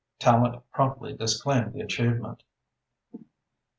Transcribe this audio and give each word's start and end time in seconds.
Tallente 0.19 0.63
promptly 0.71 1.13
disclaimed 1.15 1.73
the 1.73 1.81
achievement. 1.81 2.41